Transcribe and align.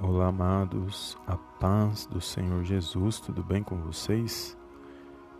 Olá, 0.00 0.28
amados, 0.28 1.18
a 1.26 1.36
paz 1.36 2.06
do 2.06 2.20
Senhor 2.20 2.62
Jesus, 2.62 3.18
tudo 3.18 3.42
bem 3.42 3.64
com 3.64 3.74
vocês? 3.80 4.56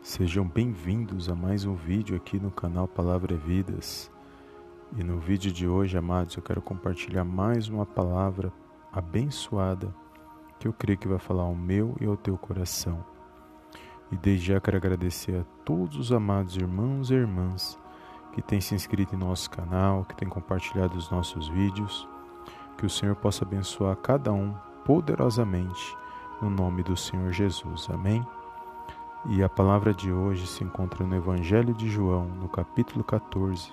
Sejam 0.03 0.45
bem-vindos 0.45 1.29
a 1.29 1.35
mais 1.35 1.65
um 1.65 1.77
vídeo 1.77 2.17
aqui 2.17 2.41
no 2.41 2.51
canal 2.51 2.89
Palavra 2.89 3.37
é 3.37 3.37
Vidas. 3.37 4.11
E 4.97 5.05
no 5.05 5.21
vídeo 5.21 5.53
de 5.53 5.69
hoje, 5.69 5.97
amados, 5.97 6.35
eu 6.35 6.43
quero 6.43 6.61
compartilhar 6.61 7.23
mais 7.23 7.69
uma 7.69 7.87
palavra 7.87 8.53
abençoada 8.93 9.95
que 10.59 10.67
eu 10.67 10.73
creio 10.73 10.99
que 10.99 11.07
vai 11.07 11.21
falar 11.21 11.45
ao 11.45 11.55
meu 11.55 11.95
e 12.01 12.05
ao 12.05 12.17
teu 12.17 12.37
coração. 12.37 13.05
E 14.11 14.17
desde 14.17 14.47
já 14.47 14.61
quero 14.61 14.77
agradecer 14.77 15.41
a 15.41 15.45
todos 15.65 15.97
os 15.97 16.11
amados 16.11 16.57
irmãos 16.57 17.13
e 17.13 17.15
irmãs 17.15 17.79
que 18.33 18.43
têm 18.43 18.61
se 18.61 18.75
inscrito 18.75 19.15
em 19.15 19.19
nosso 19.19 19.49
canal, 19.51 20.05
que 20.05 20.17
têm 20.17 20.29
compartilhado 20.29 20.99
os 20.99 21.09
nossos 21.13 21.47
vídeos 21.47 22.09
que 22.79 22.87
o 22.87 22.91
Senhor 22.91 23.17
possa 23.17 23.45
abençoar 23.45 23.97
cada 23.97 24.33
um 24.33 24.55
poderosamente 24.85 25.97
no 26.41 26.49
nome 26.49 26.85
do 26.85 26.97
Senhor 26.97 27.33
Jesus. 27.33 27.89
Amém? 27.91 28.25
E 29.27 29.43
a 29.43 29.49
palavra 29.49 29.93
de 29.93 30.13
hoje 30.13 30.47
se 30.47 30.63
encontra 30.63 31.05
no 31.05 31.17
Evangelho 31.17 31.75
de 31.75 31.91
João, 31.91 32.29
no 32.29 32.49
capítulo 32.49 33.03
14, 33.03 33.73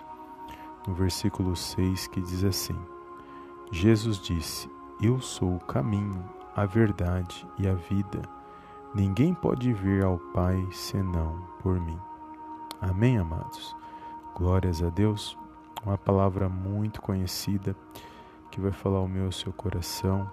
no 0.87 0.93
versículo 0.95 1.55
6, 1.55 2.07
que 2.07 2.19
diz 2.19 2.43
assim: 2.43 2.75
Jesus 3.71 4.17
disse: 4.17 4.67
Eu 4.99 5.21
sou 5.21 5.55
o 5.55 5.65
caminho, 5.65 6.23
a 6.55 6.65
verdade 6.65 7.47
e 7.59 7.67
a 7.67 7.75
vida. 7.75 8.23
Ninguém 8.95 9.35
pode 9.35 9.71
vir 9.71 10.03
ao 10.03 10.17
Pai 10.17 10.67
senão 10.71 11.45
por 11.61 11.79
mim. 11.79 11.99
Amém, 12.81 13.19
amados? 13.19 13.75
Glórias 14.33 14.81
a 14.81 14.89
Deus. 14.89 15.37
Uma 15.85 15.97
palavra 15.97 16.49
muito 16.49 17.03
conhecida 17.03 17.75
que 18.55 18.61
vai 18.61 18.71
falar 18.71 19.01
o 19.01 19.07
meu 19.07 19.27
o 19.27 19.33
seu 19.33 19.51
coração. 19.51 20.25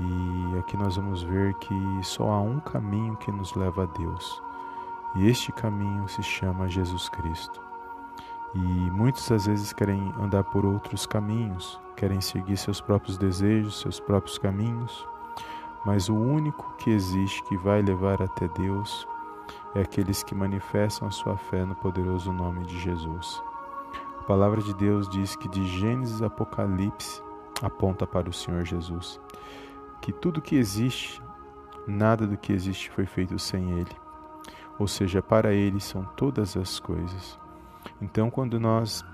E 0.00 0.58
aqui 0.58 0.76
nós 0.76 0.96
vamos 0.96 1.22
ver 1.22 1.54
que 1.54 1.74
só 2.02 2.24
há 2.24 2.40
um 2.40 2.58
caminho 2.58 3.16
que 3.18 3.30
nos 3.30 3.54
leva 3.54 3.84
a 3.84 3.86
Deus. 3.86 4.42
E 5.14 5.28
este 5.28 5.52
caminho 5.52 6.08
se 6.08 6.24
chama 6.24 6.68
Jesus 6.68 7.08
Cristo. 7.08 7.62
E 8.52 8.58
muitos 8.58 9.30
às 9.30 9.46
vezes 9.46 9.72
querem 9.72 10.12
andar 10.18 10.42
por 10.42 10.66
outros 10.66 11.06
caminhos, 11.06 11.80
querem 11.96 12.20
seguir 12.20 12.56
seus 12.56 12.80
próprios 12.80 13.16
desejos, 13.16 13.78
seus 13.78 14.00
próprios 14.00 14.36
caminhos, 14.36 15.06
mas 15.86 16.08
o 16.08 16.16
único 16.16 16.74
que 16.78 16.90
existe 16.90 17.44
que 17.44 17.56
vai 17.56 17.80
levar 17.80 18.20
até 18.20 18.48
Deus 18.48 19.06
é 19.76 19.82
aqueles 19.82 20.24
que 20.24 20.34
manifestam 20.34 21.06
a 21.06 21.12
sua 21.12 21.36
fé 21.36 21.64
no 21.64 21.76
poderoso 21.76 22.32
nome 22.32 22.66
de 22.66 22.76
Jesus. 22.80 23.40
Palavra 24.30 24.62
de 24.62 24.72
Deus 24.72 25.08
diz 25.08 25.34
que 25.34 25.48
de 25.48 25.66
Gênesis 25.66 26.22
a 26.22 26.26
Apocalipse 26.26 27.20
aponta 27.60 28.06
para 28.06 28.30
o 28.30 28.32
Senhor 28.32 28.64
Jesus. 28.64 29.20
Que 30.00 30.12
tudo 30.12 30.40
que 30.40 30.54
existe, 30.54 31.20
nada 31.84 32.28
do 32.28 32.36
que 32.36 32.52
existe 32.52 32.92
foi 32.92 33.06
feito 33.06 33.36
sem 33.40 33.72
Ele. 33.72 33.90
Ou 34.78 34.86
seja, 34.86 35.20
para 35.20 35.52
Ele 35.52 35.80
são 35.80 36.04
todas 36.16 36.56
as 36.56 36.78
coisas. 36.78 37.36
Então, 38.00 38.30
quando 38.30 38.60
nós 38.60 39.04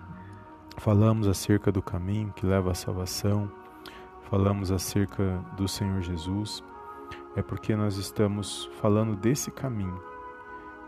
falamos 0.77 1.27
acerca 1.27 1.73
do 1.73 1.81
caminho 1.81 2.31
que 2.37 2.45
leva 2.45 2.73
à 2.73 2.75
salvação, 2.75 3.51
falamos 4.29 4.71
acerca 4.71 5.43
do 5.57 5.67
Senhor 5.67 6.03
Jesus, 6.03 6.63
é 7.35 7.41
porque 7.41 7.75
nós 7.75 7.97
estamos 7.97 8.69
falando 8.83 9.17
desse 9.17 9.51
caminho. 9.51 9.99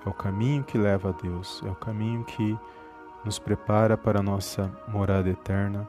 É 0.04 0.08
o 0.10 0.12
caminho 0.12 0.62
que 0.64 0.76
leva 0.76 1.08
a 1.08 1.12
Deus, 1.12 1.62
é 1.64 1.70
o 1.70 1.74
caminho 1.74 2.24
que 2.24 2.58
nos 3.28 3.38
prepara 3.38 3.94
para 3.94 4.20
a 4.20 4.22
nossa 4.22 4.72
morada 4.88 5.28
eterna, 5.28 5.86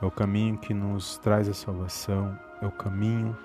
é 0.00 0.06
o 0.06 0.10
caminho 0.10 0.56
que 0.56 0.72
nos 0.72 1.18
traz 1.18 1.48
a 1.48 1.52
salvação, 1.52 2.38
é 2.62 2.66
o 2.66 2.70
caminho 2.70 3.36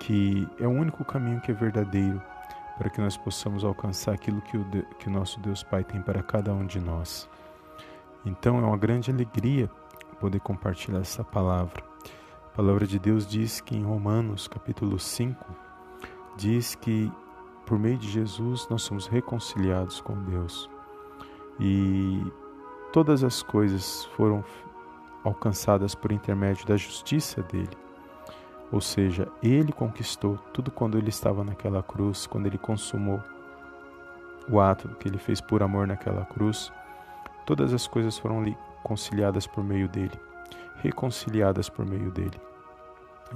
que 0.00 0.48
é 0.58 0.66
o 0.66 0.70
único 0.70 1.04
caminho 1.04 1.40
que 1.40 1.52
é 1.52 1.54
verdadeiro 1.54 2.20
para 2.76 2.90
que 2.90 3.00
nós 3.00 3.16
possamos 3.16 3.62
alcançar 3.62 4.14
aquilo 4.14 4.40
que 4.40 4.56
o, 4.56 4.66
que 4.98 5.06
o 5.06 5.12
nosso 5.12 5.38
Deus 5.38 5.62
Pai 5.62 5.84
tem 5.84 6.02
para 6.02 6.24
cada 6.24 6.52
um 6.52 6.66
de 6.66 6.80
nós. 6.80 7.30
Então 8.26 8.58
é 8.58 8.62
uma 8.62 8.76
grande 8.76 9.12
alegria 9.12 9.70
poder 10.18 10.40
compartilhar 10.40 10.98
essa 10.98 11.22
palavra. 11.22 11.84
A 12.52 12.56
palavra 12.56 12.84
de 12.84 12.98
Deus 12.98 13.28
diz 13.28 13.60
que 13.60 13.76
em 13.76 13.84
Romanos 13.84 14.48
capítulo 14.48 14.98
5 14.98 15.54
diz 16.36 16.74
que 16.74 17.12
por 17.64 17.78
meio 17.78 17.96
de 17.96 18.10
Jesus 18.10 18.66
nós 18.68 18.82
somos 18.82 19.06
reconciliados 19.06 20.00
com 20.00 20.20
Deus 20.24 20.68
e 21.60 22.32
todas 22.92 23.22
as 23.24 23.42
coisas 23.42 24.04
foram 24.16 24.44
alcançadas 25.24 25.94
por 25.94 26.12
intermédio 26.12 26.66
da 26.66 26.76
justiça 26.76 27.42
dele. 27.42 27.76
Ou 28.72 28.80
seja, 28.80 29.28
ele 29.42 29.72
conquistou 29.72 30.38
tudo 30.52 30.70
quando 30.70 30.96
ele 30.96 31.08
estava 31.08 31.42
naquela 31.42 31.82
cruz, 31.82 32.26
quando 32.26 32.46
ele 32.46 32.58
consumou 32.58 33.22
o 34.48 34.60
ato 34.60 34.88
que 35.00 35.08
ele 35.08 35.18
fez 35.18 35.40
por 35.40 35.62
amor 35.62 35.86
naquela 35.86 36.24
cruz. 36.24 36.72
Todas 37.44 37.74
as 37.74 37.86
coisas 37.86 38.16
foram 38.18 38.44
conciliadas 38.82 39.46
por 39.46 39.64
meio 39.64 39.88
dele, 39.88 40.18
reconciliadas 40.76 41.68
por 41.68 41.84
meio 41.84 42.10
dele. 42.10 42.40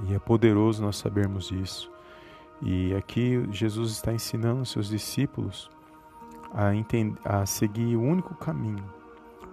E 0.07 0.13
é 0.13 0.19
poderoso 0.19 0.81
nós 0.81 0.97
sabermos 0.97 1.51
isso. 1.51 1.91
E 2.61 2.93
aqui 2.95 3.45
Jesus 3.51 3.91
está 3.91 4.13
ensinando 4.13 4.65
seus 4.65 4.87
discípulos 4.87 5.69
a, 6.53 6.73
entender, 6.73 7.19
a 7.25 7.45
seguir 7.45 7.97
o 7.97 8.01
único 8.01 8.33
caminho, 8.35 8.83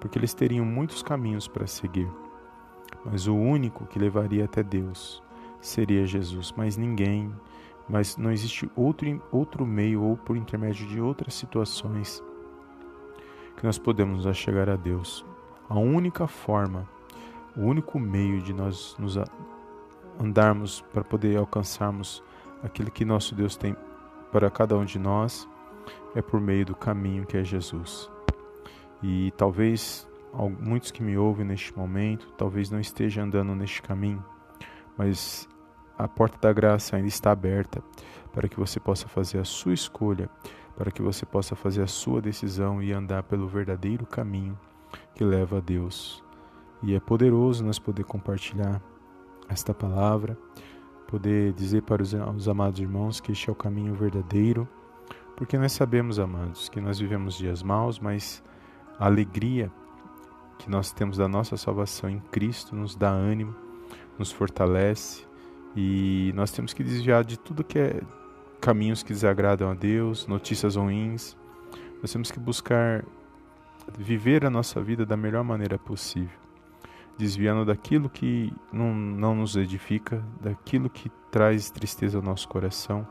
porque 0.03 0.19
eles 0.19 0.35
teriam 0.35 0.65
muitos 0.65 1.01
caminhos 1.01 1.47
para 1.47 1.65
seguir, 1.65 2.11
mas 3.05 3.29
o 3.29 3.37
único 3.37 3.87
que 3.87 4.01
levaria 4.01 4.47
até 4.47 4.61
Deus 4.61 5.23
seria 5.61 6.05
Jesus, 6.05 6.53
mas 6.57 6.77
ninguém, 6.77 7.33
mas 7.89 8.17
não 8.17 8.33
existe 8.33 8.69
outro, 8.75 9.23
outro 9.31 9.65
meio 9.65 10.03
ou 10.03 10.17
por 10.17 10.37
intermédio 10.37 10.89
de 10.89 11.01
outras 11.01 11.35
situações 11.35 12.21
que 13.57 13.65
nós 13.65 13.79
podemos 13.79 14.25
nos 14.25 14.37
chegar 14.37 14.69
a 14.69 14.75
Deus. 14.75 15.25
A 15.69 15.79
única 15.79 16.27
forma, 16.27 16.85
o 17.57 17.61
único 17.61 18.01
meio 18.01 18.43
de 18.43 18.53
nós 18.53 18.97
nos 18.99 19.17
andarmos 20.19 20.81
para 20.93 21.05
poder 21.05 21.37
alcançarmos 21.37 22.25
aquilo 22.61 22.91
que 22.91 23.05
nosso 23.05 23.37
Deus 23.37 23.55
tem 23.57 23.77
para 24.33 24.51
cada 24.51 24.77
um 24.77 24.85
de 24.85 24.99
nós 24.99 25.49
é 26.13 26.21
por 26.21 26.41
meio 26.41 26.67
do 26.67 26.75
caminho 26.75 27.25
que 27.25 27.37
é 27.37 27.45
Jesus. 27.45 28.11
E 29.03 29.33
talvez 29.37 30.09
muitos 30.61 30.91
que 30.91 31.03
me 31.03 31.17
ouvem 31.17 31.45
neste 31.45 31.77
momento, 31.77 32.33
talvez 32.39 32.71
não 32.71 32.81
estejam 32.81 33.25
andando 33.25 33.55
neste 33.55 33.83
caminho, 33.83 34.25
mas 34.97 35.49
a 35.99 36.09
porta 36.09 36.39
da 36.41 36.53
graça 36.53 36.97
ainda 36.97 37.09
está 37.09 37.31
aberta 37.31 37.83
para 38.33 38.49
que 38.49 38.59
você 38.59 38.81
possa 38.81 39.09
fazer 39.09 39.39
a 39.39 39.45
sua 39.45 39.75
escolha, 39.75 40.31
para 40.77 40.91
que 40.91 41.03
você 41.03 41.27
possa 41.27 41.55
fazer 41.55 41.83
a 41.83 41.87
sua 41.87 42.21
decisão 42.23 42.83
e 42.83 42.93
andar 42.93 43.23
pelo 43.25 43.47
verdadeiro 43.47 44.07
caminho 44.07 44.59
que 45.15 45.25
leva 45.25 45.59
a 45.59 45.61
Deus. 45.61 46.23
E 46.83 46.95
é 46.95 47.01
poderoso 47.01 47.65
nós 47.65 47.79
poder 47.79 48.05
compartilhar 48.05 48.81
esta 49.49 49.75
palavra, 49.75 50.37
poder 51.07 51.53
dizer 51.53 51.83
para 51.83 52.03
os, 52.03 52.15
os 52.15 52.49
amados 52.49 52.81
irmãos 52.81 53.21
que 53.21 53.33
este 53.33 53.51
é 53.51 53.53
o 53.53 53.57
caminho 53.57 53.95
verdadeiro 53.95 54.67
porque 55.37 55.59
nós 55.59 55.73
sabemos, 55.73 56.19
amados, 56.19 56.69
que 56.69 56.81
nós 56.81 56.99
vivemos 56.99 57.35
dias 57.35 57.63
maus, 57.63 57.99
mas 57.99 58.43
a 59.03 59.07
alegria 59.07 59.69
que 60.59 60.71
nós 60.71 60.93
temos 60.93 61.17
da 61.17 61.27
nossa 61.27 61.57
salvação 61.57 62.09
em 62.09 62.21
Cristo 62.31 62.77
nos 62.77 62.95
dá 62.95 63.11
ânimo, 63.11 63.53
nos 64.17 64.31
fortalece 64.31 65.27
e 65.75 66.31
nós 66.37 66.53
temos 66.53 66.73
que 66.73 66.85
desviar 66.85 67.25
de 67.25 67.37
tudo 67.37 67.65
que 67.65 67.81
é 67.81 68.01
caminhos 68.61 69.03
que 69.03 69.13
desagradam 69.13 69.69
a 69.69 69.75
Deus, 69.75 70.29
notícias 70.29 70.77
ruins. 70.77 71.37
Nós 72.01 72.13
temos 72.13 72.31
que 72.31 72.39
buscar 72.39 73.05
viver 73.99 74.47
a 74.47 74.51
nossa 74.51 74.81
vida 74.81 75.05
da 75.05 75.17
melhor 75.17 75.43
maneira 75.43 75.77
possível, 75.77 76.39
desviando 77.19 77.65
daquilo 77.65 78.09
que 78.09 78.53
não, 78.73 78.95
não 78.95 79.35
nos 79.35 79.57
edifica, 79.57 80.23
daquilo 80.41 80.89
que 80.89 81.11
traz 81.29 81.71
tristeza 81.71 82.19
ao 82.19 82.23
nosso 82.23 82.49
coração 82.49 83.05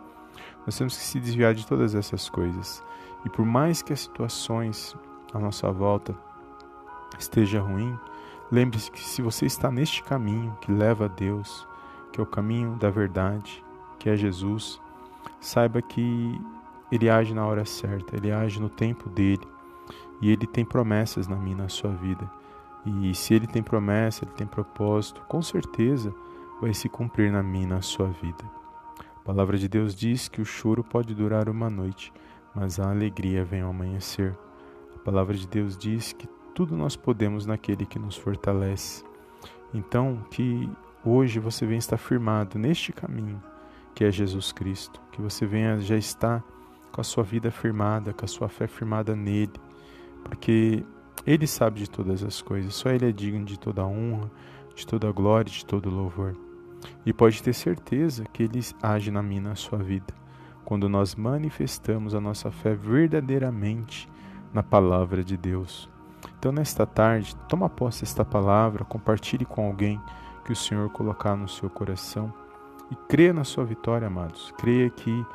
nós 0.66 0.77
temos 0.77 0.95
que 0.95 1.04
se 1.04 1.19
desviar 1.19 1.54
de 1.54 1.66
todas 1.66 1.95
essas 1.95 2.30
coisas. 2.30 2.83
E 3.25 3.30
por 3.30 3.45
mais 3.45 3.81
que 3.81 3.94
as 3.94 4.01
situações 4.01 4.95
à 5.33 5.39
nossa 5.39 5.72
volta 5.72 6.16
esteja 7.18 7.62
ruim, 7.62 7.98
lembre-se 8.51 8.92
que 8.92 9.00
se 9.00 9.22
você 9.22 9.45
está 9.45 9.72
neste 9.72 10.04
caminho 10.04 10.57
que 10.62 10.72
leva 10.72 11.06
a 11.06 11.07
Deus, 11.07 11.68
que 12.12 12.19
é 12.19 12.24
o 12.24 12.28
caminho 12.28 12.75
da 12.75 12.89
verdade, 12.89 13.63
que 14.00 14.10
é 14.10 14.16
Jesus, 14.16 14.81
saiba 15.39 15.81
que 15.81 16.39
ele 16.92 17.10
age 17.10 17.33
na 17.33 17.45
hora 17.45 17.66
certa, 17.66 18.16
ele 18.16 18.31
age 18.31 18.60
no 18.60 18.69
tempo 18.69 19.10
dele. 19.10 19.48
E 20.22 20.30
ele 20.30 20.45
tem 20.45 20.63
promessas 20.63 21.28
na 21.28 21.36
minha 21.36 21.57
na 21.57 21.69
sua 21.69 21.92
vida. 21.92 22.30
E 22.86 23.13
se 23.16 23.33
ele 23.33 23.48
tem 23.48 23.63
promessa, 23.63 24.25
ele 24.25 24.33
tem 24.33 24.45
propósito, 24.45 25.22
com 25.28 25.42
certeza 25.42 26.13
vai 26.60 26.74
se 26.74 26.89
cumprir 26.89 27.31
na 27.31 27.42
minha 27.42 27.68
na 27.68 27.81
sua 27.81 28.07
vida. 28.07 28.44
A 29.00 29.19
palavra 29.24 29.57
de 29.57 29.68
Deus 29.68 29.95
diz 29.95 30.28
que 30.28 30.42
o 30.42 30.45
choro 30.45 30.83
pode 30.83 31.16
durar 31.16 31.48
uma 31.48 31.69
noite, 31.69 32.12
mas 32.54 32.80
a 32.80 32.89
alegria 32.89 33.44
vem 33.44 33.62
ao 33.62 33.69
amanhecer. 33.69 34.38
A 35.01 35.03
palavra 35.03 35.36
de 35.36 35.48
Deus 35.48 35.75
diz 35.75 36.13
que 36.13 36.27
tudo 36.53 36.77
nós 36.77 36.95
podemos 36.95 37.48
naquele 37.48 37.88
que 37.88 37.98
nos 37.98 38.15
fortalece. 38.15 39.03
Então, 39.74 40.24
que 40.30 40.69
hoje 41.03 41.39
você 41.39 41.65
venha 41.65 41.80
estar 41.80 41.98
firmado 41.98 42.59
neste 42.59 42.94
caminho 42.94 43.42
que 43.95 44.06
é 44.06 44.12
Jesus 44.12 44.51
Cristo, 44.51 45.01
que 45.12 45.19
você 45.19 45.44
venha 45.44 45.80
já 45.80 45.98
estar 45.98 46.44
com 46.92 47.01
a 47.01 47.03
sua 47.03 47.24
vida 47.24 47.50
firmada, 47.50 48.13
com 48.13 48.25
a 48.25 48.27
sua 48.27 48.48
fé 48.48 48.68
firmada 48.68 49.15
nele, 49.15 49.51
porque 50.24 50.86
ele 51.25 51.47
sabe 51.47 51.80
de 51.80 51.89
todas 51.89 52.24
as 52.24 52.39
coisas, 52.39 52.75
só 52.75 52.89
ele 52.89 53.09
é 53.09 53.12
digno 53.12 53.44
de 53.44 53.59
toda 53.59 53.83
honra, 53.83 54.30
de 54.75 54.86
toda 54.86 55.12
glória, 55.12 55.51
de 55.51 55.65
todo 55.65 55.89
louvor. 55.89 56.36
E 57.04 57.12
pode 57.12 57.42
ter 57.42 57.54
certeza 57.54 58.24
que 58.25 58.44
ele 58.44 58.59
age 58.83 59.09
na 59.09 59.24
minha 59.24 59.42
na 59.42 59.56
sua 59.56 59.80
vida, 59.80 60.13
quando 60.63 60.88
nós 60.88 61.15
manifestamos 61.15 62.13
a 62.13 62.21
nossa 62.21 62.51
fé 62.51 62.75
verdadeiramente 62.75 64.07
na 64.53 64.63
palavra 64.63 65.24
de 65.24 65.38
Deus. 65.38 65.89
Então, 66.38 66.51
nesta 66.51 66.86
tarde, 66.86 67.36
toma 67.48 67.69
posse 67.69 68.01
desta 68.01 68.25
palavra, 68.25 68.83
compartilhe 68.83 69.45
com 69.45 69.65
alguém 69.65 70.01
que 70.44 70.51
o 70.51 70.56
Senhor 70.56 70.89
colocar 70.89 71.36
no 71.36 71.48
seu 71.48 71.69
coração 71.69 72.33
e 72.89 72.95
creia 73.07 73.33
na 73.33 73.44
sua 73.44 73.63
vitória, 73.63 74.07
amados. 74.07 74.51
Creia 74.57 74.89
que 74.89 75.25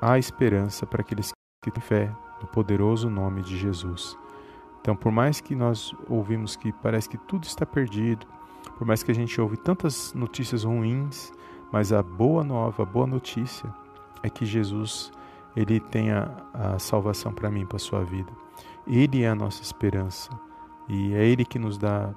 há 0.00 0.18
esperança 0.18 0.86
para 0.86 1.02
aqueles 1.02 1.32
que 1.62 1.70
têm 1.70 1.82
fé 1.82 2.12
no 2.40 2.46
poderoso 2.46 3.10
nome 3.10 3.42
de 3.42 3.56
Jesus. 3.58 4.16
Então, 4.80 4.94
por 4.94 5.10
mais 5.10 5.40
que 5.40 5.54
nós 5.54 5.92
ouvimos 6.08 6.54
que 6.54 6.72
parece 6.72 7.08
que 7.08 7.18
tudo 7.18 7.44
está 7.44 7.66
perdido, 7.66 8.26
por 8.78 8.86
mais 8.86 9.02
que 9.02 9.10
a 9.10 9.14
gente 9.14 9.40
ouve 9.40 9.56
tantas 9.56 10.14
notícias 10.14 10.64
ruins, 10.64 11.32
mas 11.72 11.92
a 11.92 12.02
boa 12.02 12.44
nova, 12.44 12.84
a 12.84 12.86
boa 12.86 13.06
notícia 13.06 13.68
é 14.22 14.30
que 14.30 14.46
Jesus 14.46 15.10
ele 15.56 15.80
tem 15.80 16.12
a, 16.12 16.30
a 16.52 16.78
salvação 16.78 17.32
para 17.32 17.50
mim, 17.50 17.64
para 17.64 17.76
a 17.76 17.80
sua 17.80 18.04
vida. 18.04 18.30
Ele 18.86 19.22
é 19.22 19.28
a 19.28 19.34
nossa 19.34 19.62
esperança 19.62 20.30
e 20.88 21.14
é 21.14 21.24
Ele 21.24 21.44
que 21.44 21.58
nos 21.58 21.78
dá 21.78 22.14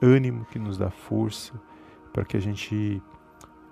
ânimo, 0.00 0.44
que 0.44 0.58
nos 0.58 0.76
dá 0.78 0.90
força 0.90 1.52
para 2.12 2.24
que 2.24 2.36
a 2.36 2.40
gente 2.40 3.02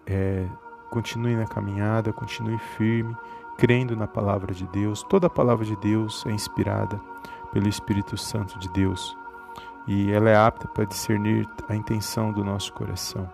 é, 0.06 0.46
continue 0.90 1.36
na 1.36 1.46
caminhada, 1.46 2.12
continue 2.12 2.58
firme, 2.76 3.14
crendo 3.58 3.94
na 3.94 4.06
palavra 4.06 4.54
de 4.54 4.66
Deus. 4.68 5.02
Toda 5.02 5.26
a 5.26 5.30
palavra 5.30 5.64
de 5.64 5.76
Deus 5.76 6.24
é 6.26 6.32
inspirada 6.32 6.98
pelo 7.52 7.68
Espírito 7.68 8.16
Santo 8.16 8.58
de 8.58 8.68
Deus 8.70 9.16
e 9.86 10.10
ela 10.10 10.30
é 10.30 10.36
apta 10.36 10.66
para 10.68 10.84
discernir 10.84 11.48
a 11.68 11.76
intenção 11.76 12.32
do 12.32 12.42
nosso 12.42 12.72
coração. 12.72 13.28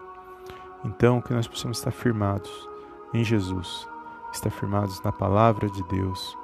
Então, 0.85 1.21
que 1.21 1.33
nós 1.33 1.47
possamos 1.47 1.79
estar 1.79 1.91
firmados 1.91 2.51
em 3.13 3.25
Jesus, 3.25 3.89
estar 4.37 4.51
firmados 4.51 5.01
na 5.03 5.11
palavra 5.11 5.69
de 5.69 5.83
Deus 5.85 6.37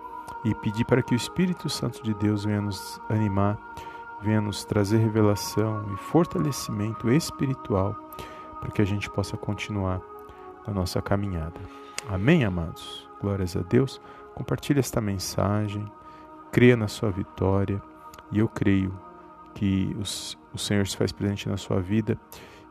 e 0.44 0.54
pedir 0.54 0.84
para 0.84 1.02
que 1.02 1.14
o 1.14 1.16
Espírito 1.16 1.68
Santo 1.68 2.02
de 2.02 2.14
Deus 2.14 2.44
venha 2.44 2.60
nos 2.60 3.00
animar, 3.08 3.58
venha 4.20 4.40
nos 4.40 4.64
trazer 4.64 4.98
revelação 4.98 5.84
e 5.92 5.96
fortalecimento 5.96 7.10
espiritual 7.10 7.94
para 8.60 8.70
que 8.70 8.82
a 8.82 8.84
gente 8.84 9.10
possa 9.10 9.36
continuar 9.36 10.00
na 10.66 10.72
nossa 10.72 11.00
caminhada. 11.02 11.60
Amém, 12.08 12.44
amados? 12.44 13.08
Glórias 13.20 13.56
a 13.56 13.60
Deus. 13.60 14.00
Compartilhe 14.34 14.80
esta 14.80 15.00
mensagem, 15.00 15.84
creia 16.50 16.76
na 16.76 16.88
sua 16.88 17.10
vitória 17.10 17.80
e 18.30 18.38
eu 18.38 18.48
creio 18.48 18.98
que 19.54 19.94
os, 20.00 20.38
o 20.52 20.58
Senhor 20.58 20.86
se 20.86 20.96
faz 20.96 21.12
presente 21.12 21.48
na 21.48 21.56
sua 21.56 21.80
vida 21.80 22.18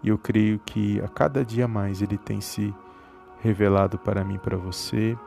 e 0.02 0.10
eu 0.10 0.18
creio 0.18 0.60
que 0.60 1.00
a 1.02 1.08
cada 1.08 1.46
dia 1.46 1.68
mais 1.68 2.02
Ele 2.02 2.18
tem 2.18 2.42
se 2.42 2.74
revelado 3.42 3.98
para 3.98 4.24
mim, 4.24 4.38
para 4.38 4.58
você 4.58 5.18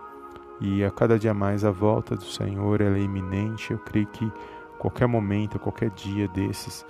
e 0.61 0.85
a 0.85 0.91
cada 0.91 1.19
dia 1.19 1.35
mais 1.35 1.65
a 1.65 1.71
volta 1.71 2.17
do 2.17 2.25
Senhor 2.25 2.81
é 2.81 2.99
iminente. 2.99 3.73
Eu 3.73 3.79
creio 3.79 4.07
que 4.07 4.31
qualquer 4.79 5.07
momento, 5.07 5.59
qualquer 5.59 5.91
dia 5.91 6.29
desses, 6.29 6.87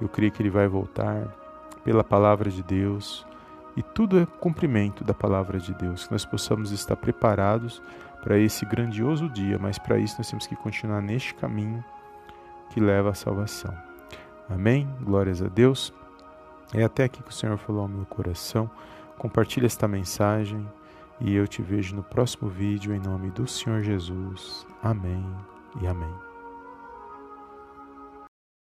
eu 0.00 0.08
creio 0.08 0.30
que 0.30 0.42
Ele 0.42 0.50
vai 0.50 0.68
voltar 0.68 1.26
pela 1.84 2.04
palavra 2.04 2.50
de 2.50 2.62
Deus 2.62 3.26
e 3.76 3.82
tudo 3.82 4.18
é 4.18 4.26
cumprimento 4.26 5.04
da 5.04 5.12
palavra 5.12 5.58
de 5.58 5.74
Deus, 5.74 6.06
que 6.06 6.12
nós 6.12 6.24
possamos 6.24 6.72
estar 6.72 6.96
preparados 6.96 7.82
para 8.22 8.38
esse 8.38 8.64
grandioso 8.64 9.28
dia, 9.28 9.58
mas 9.58 9.78
para 9.78 9.98
isso 9.98 10.16
nós 10.18 10.28
temos 10.28 10.46
que 10.46 10.56
continuar 10.56 11.00
neste 11.00 11.34
caminho 11.34 11.84
que 12.70 12.80
leva 12.80 13.10
à 13.10 13.14
salvação. 13.14 13.74
Amém? 14.48 14.88
Glórias 15.02 15.42
a 15.42 15.48
Deus. 15.48 15.92
É 16.74 16.82
até 16.82 17.04
aqui 17.04 17.22
que 17.22 17.30
o 17.30 17.34
Senhor 17.34 17.56
falou 17.58 17.82
ao 17.82 17.88
meu 17.88 18.04
coração. 18.06 18.70
Compartilhe 19.18 19.66
esta 19.66 19.88
mensagem 19.88 20.66
e 21.20 21.34
eu 21.34 21.46
te 21.46 21.62
vejo 21.62 21.96
no 21.96 22.02
próximo 22.02 22.48
vídeo 22.48 22.94
em 22.94 23.00
nome 23.00 23.30
do 23.30 23.46
Senhor 23.46 23.82
Jesus. 23.82 24.66
Amém 24.82 25.24
e 25.80 25.86
amém. 25.86 26.25